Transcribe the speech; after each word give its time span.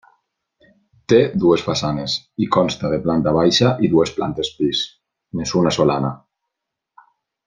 Té 1.11 1.17
dues 1.43 1.65
façanes 1.65 2.15
i 2.45 2.49
consta 2.57 2.91
de 2.93 2.99
planta 3.05 3.33
baixa 3.37 3.73
i 3.85 3.91
dues 3.93 4.13
plantes 4.19 4.49
pis, 4.61 4.81
més 5.41 5.53
una 5.61 5.75
solana. 5.81 6.11